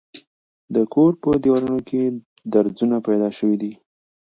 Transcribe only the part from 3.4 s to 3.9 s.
دي.